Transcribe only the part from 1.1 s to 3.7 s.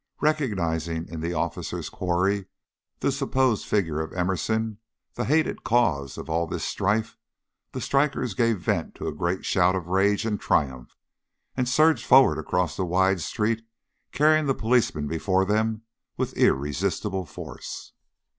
the officers' quarry the supposed